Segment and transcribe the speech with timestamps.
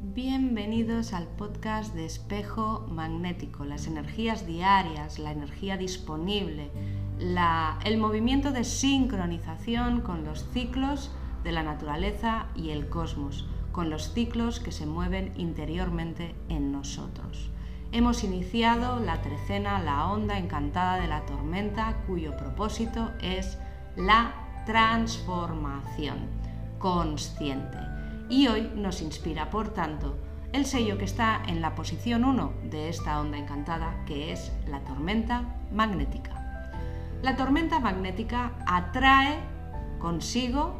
[0.00, 6.70] Bienvenidos al podcast de espejo magnético, las energías diarias, la energía disponible,
[7.84, 11.10] el movimiento de sincronización con los ciclos
[11.42, 17.50] de la naturaleza y el cosmos, con los ciclos que se mueven interiormente en nosotros.
[17.90, 23.58] Hemos iniciado la trecena, la onda encantada de la tormenta, cuyo propósito es
[23.96, 24.34] la
[24.64, 26.43] transformación
[26.84, 27.78] consciente.
[28.28, 30.18] Y hoy nos inspira, por tanto,
[30.52, 34.80] el sello que está en la posición 1 de esta onda encantada, que es la
[34.80, 36.76] tormenta magnética.
[37.22, 39.38] La tormenta magnética atrae
[39.98, 40.74] consigo,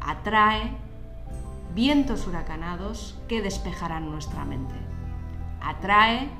[0.00, 0.72] atrae
[1.72, 4.74] vientos huracanados que despejarán nuestra mente.
[5.62, 6.30] Atrae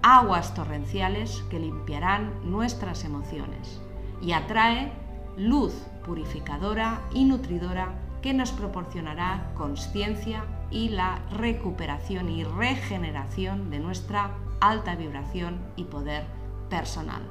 [0.00, 3.82] aguas torrenciales que limpiarán nuestras emociones.
[4.22, 4.90] Y atrae
[5.36, 5.74] luz
[6.06, 14.94] purificadora y nutridora que nos proporcionará conciencia y la recuperación y regeneración de nuestra alta
[14.94, 16.24] vibración y poder
[16.70, 17.22] personal.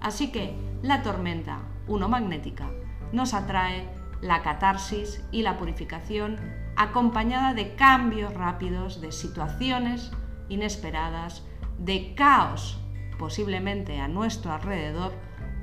[0.00, 2.70] Así que la tormenta uno magnética
[3.12, 3.88] nos atrae
[4.20, 6.38] la catarsis y la purificación
[6.76, 10.12] acompañada de cambios rápidos, de situaciones
[10.48, 11.42] inesperadas,
[11.78, 12.80] de caos
[13.18, 15.12] posiblemente a nuestro alrededor,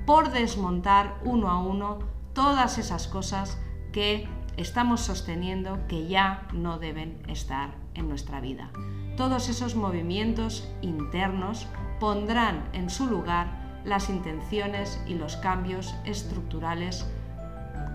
[0.06, 2.00] por desmontar uno a uno
[2.34, 3.58] todas esas cosas
[3.94, 8.70] que estamos sosteniendo que ya no deben estar en nuestra vida.
[9.18, 11.68] Todos esos movimientos internos
[12.00, 17.06] pondrán en su lugar las intenciones y los cambios estructurales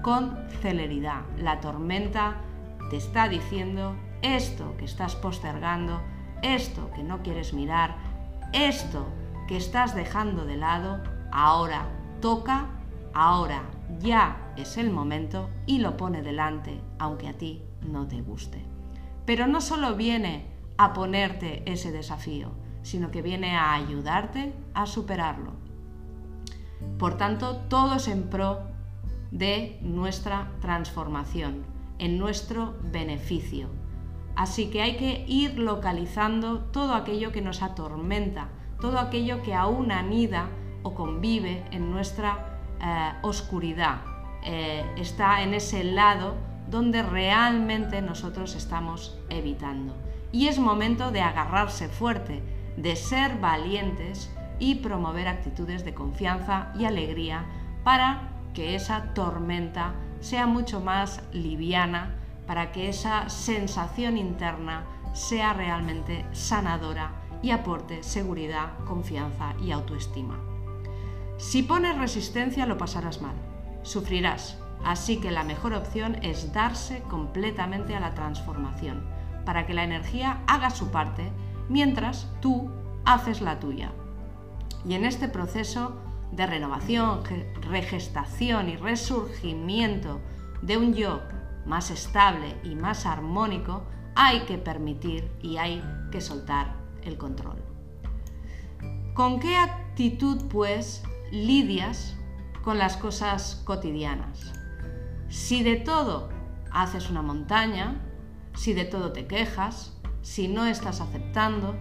[0.02, 1.22] con celeridad.
[1.36, 2.36] La tormenta
[2.90, 6.00] te está diciendo esto que estás postergando,
[6.42, 7.96] esto que no quieres mirar,
[8.52, 9.06] esto
[9.46, 11.02] que estás dejando de lado,
[11.32, 11.86] ahora
[12.20, 12.66] toca,
[13.14, 13.62] ahora
[14.00, 18.64] ya es el momento y lo pone delante, aunque a ti no te guste.
[19.26, 22.52] Pero no solo viene a ponerte ese desafío,
[22.82, 25.52] sino que viene a ayudarte a superarlo.
[26.98, 28.60] Por tanto, todos en pro
[29.30, 31.64] de nuestra transformación,
[31.98, 33.68] en nuestro beneficio.
[34.36, 38.48] Así que hay que ir localizando todo aquello que nos atormenta,
[38.80, 40.48] todo aquello que aún anida
[40.82, 42.49] o convive en nuestra
[42.82, 44.00] eh, oscuridad,
[44.42, 46.34] eh, está en ese lado
[46.70, 49.94] donde realmente nosotros estamos evitando.
[50.32, 52.42] Y es momento de agarrarse fuerte,
[52.76, 57.44] de ser valientes y promover actitudes de confianza y alegría
[57.82, 62.16] para que esa tormenta sea mucho más liviana,
[62.46, 67.12] para que esa sensación interna sea realmente sanadora
[67.42, 70.49] y aporte seguridad, confianza y autoestima.
[71.40, 73.34] Si pones resistencia lo pasarás mal,
[73.82, 79.06] sufrirás, así que la mejor opción es darse completamente a la transformación,
[79.46, 81.32] para que la energía haga su parte
[81.70, 82.70] mientras tú
[83.06, 83.90] haces la tuya.
[84.84, 85.96] Y en este proceso
[86.30, 87.22] de renovación,
[87.62, 90.20] regestación y resurgimiento
[90.60, 91.22] de un yo
[91.64, 93.84] más estable y más armónico,
[94.14, 97.64] hay que permitir y hay que soltar el control.
[99.14, 102.16] ¿Con qué actitud, pues, lidias
[102.62, 104.52] con las cosas cotidianas.
[105.28, 106.28] Si de todo
[106.72, 108.00] haces una montaña,
[108.54, 111.76] si de todo te quejas, si no estás aceptando,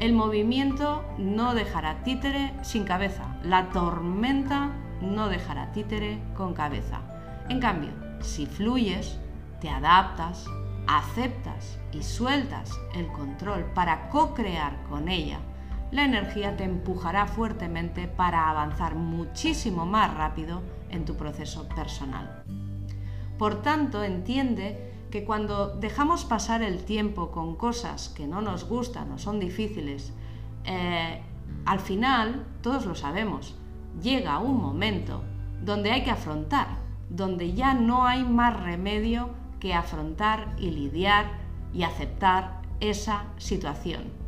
[0.00, 7.00] el movimiento no dejará títere sin cabeza, la tormenta no dejará títere con cabeza.
[7.48, 7.90] En cambio,
[8.20, 9.18] si fluyes,
[9.60, 10.46] te adaptas,
[10.86, 15.40] aceptas y sueltas el control para co-crear con ella
[15.90, 22.42] la energía te empujará fuertemente para avanzar muchísimo más rápido en tu proceso personal.
[23.38, 29.12] Por tanto, entiende que cuando dejamos pasar el tiempo con cosas que no nos gustan
[29.12, 30.12] o son difíciles,
[30.64, 31.22] eh,
[31.64, 33.54] al final, todos lo sabemos,
[34.02, 35.22] llega un momento
[35.62, 36.66] donde hay que afrontar,
[37.08, 41.26] donde ya no hay más remedio que afrontar y lidiar
[41.72, 44.25] y aceptar esa situación.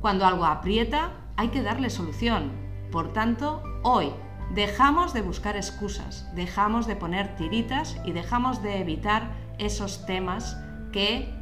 [0.00, 2.52] Cuando algo aprieta, hay que darle solución.
[2.90, 4.12] Por tanto, hoy
[4.54, 10.56] dejamos de buscar excusas, dejamos de poner tiritas y dejamos de evitar esos temas
[10.92, 11.32] que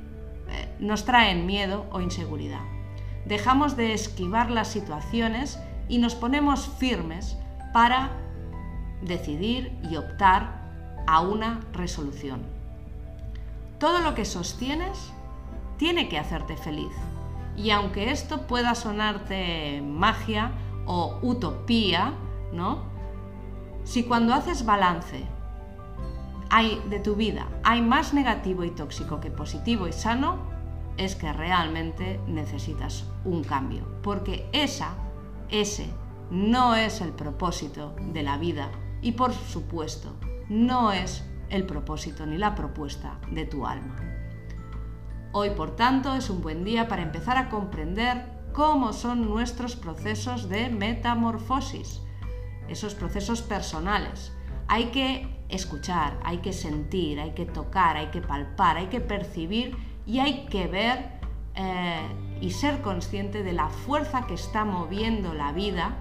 [0.49, 2.61] eh, nos traen miedo o inseguridad.
[3.25, 5.59] Dejamos de esquivar las situaciones
[5.89, 7.37] y nos ponemos firmes
[7.73, 8.11] para
[9.03, 12.43] decidir y optar a una resolución.
[13.79, 15.13] Todo lo que sostienes
[15.77, 16.93] tiene que hacerte feliz.
[17.59, 20.53] Y aunque esto pueda sonarte magia
[20.87, 22.15] o utopía,
[22.53, 22.85] ¿no?
[23.85, 25.25] Si cuando haces balance
[26.51, 30.39] hay de tu vida hay más negativo y tóxico que positivo y sano,
[30.97, 34.95] es que realmente necesitas un cambio, porque esa,
[35.49, 35.89] ese
[36.31, 38.71] no es el propósito de la vida
[39.01, 40.15] y por supuesto
[40.49, 44.18] no es el propósito ni la propuesta de tu alma.
[45.33, 50.49] Hoy, por tanto, es un buen día para empezar a comprender cómo son nuestros procesos
[50.49, 52.01] de metamorfosis,
[52.69, 54.33] esos procesos personales.
[54.69, 59.77] Hay que escuchar, hay que sentir, hay que tocar, hay que palpar, hay que percibir
[60.07, 61.21] y hay que ver
[61.55, 62.01] eh,
[62.41, 65.95] y ser consciente de la fuerza que está moviendo la vida,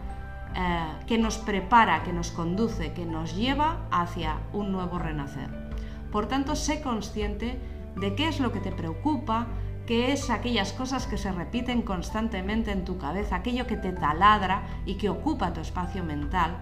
[0.56, 5.50] eh, que nos prepara, que nos conduce, que nos lleva hacia un nuevo renacer.
[6.12, 7.59] Por tanto, sé consciente
[7.99, 9.47] de qué es lo que te preocupa,
[9.85, 14.67] qué es aquellas cosas que se repiten constantemente en tu cabeza, aquello que te taladra
[14.85, 16.57] y que ocupa tu espacio mental.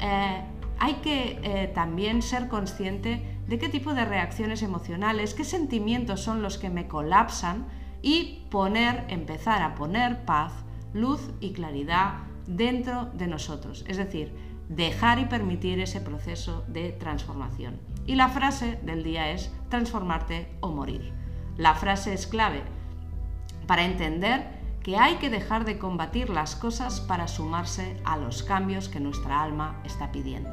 [0.00, 0.42] Eh,
[0.78, 6.40] hay que eh, también ser consciente de qué tipo de reacciones emocionales, qué sentimientos son
[6.40, 7.66] los que me colapsan
[8.00, 10.52] y poner, empezar a poner paz,
[10.92, 13.84] luz y claridad dentro de nosotros.
[13.88, 14.32] Es decir,
[14.68, 17.80] dejar y permitir ese proceso de transformación.
[18.08, 21.12] Y la frase del día es transformarte o morir.
[21.58, 22.62] La frase es clave
[23.66, 24.46] para entender
[24.82, 29.42] que hay que dejar de combatir las cosas para sumarse a los cambios que nuestra
[29.42, 30.48] alma está pidiendo.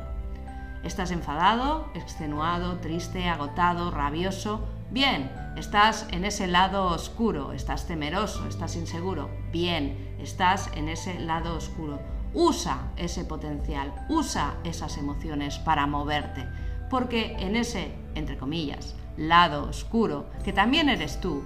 [0.83, 4.67] ¿Estás enfadado, extenuado, triste, agotado, rabioso?
[4.91, 9.29] Bien, estás en ese lado oscuro, estás temeroso, estás inseguro.
[9.53, 12.01] Bien, estás en ese lado oscuro.
[12.33, 16.45] Usa ese potencial, usa esas emociones para moverte,
[16.89, 21.43] porque en ese, entre comillas, lado oscuro, que también eres tú,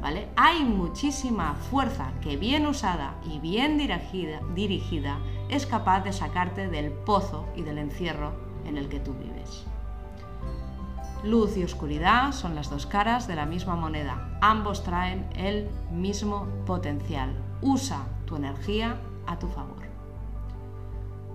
[0.00, 0.28] ¿vale?
[0.36, 5.18] Hay muchísima fuerza que bien usada y bien dirigida, dirigida
[5.48, 8.32] es capaz de sacarte del pozo y del encierro
[8.66, 9.64] en el que tú vives.
[11.24, 14.38] Luz y oscuridad son las dos caras de la misma moneda.
[14.40, 17.32] Ambos traen el mismo potencial.
[17.60, 19.82] Usa tu energía a tu favor.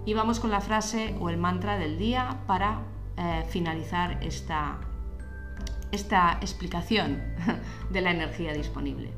[0.06, 2.82] Y vamos con la frase o el mantra del día para
[3.18, 4.78] eh, finalizar esta,
[5.92, 7.22] esta explicación
[7.92, 9.12] de la energía disponible.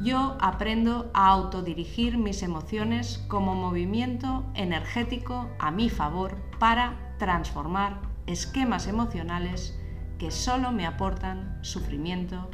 [0.00, 8.86] Yo aprendo a autodirigir mis emociones como movimiento energético a mi favor para transformar esquemas
[8.86, 9.76] emocionales
[10.18, 12.48] que solo me aportan sufrimiento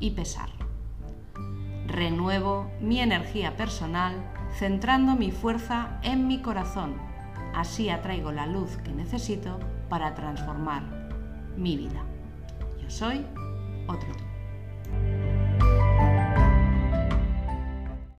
[0.00, 0.48] y pesar.
[1.86, 4.14] Renuevo mi energía personal
[4.58, 6.94] centrando mi fuerza en mi corazón.
[7.56, 9.58] Así atraigo la luz que necesito
[9.88, 10.82] para transformar
[11.56, 12.04] mi vida.
[12.82, 13.24] Yo soy
[13.88, 14.35] otro.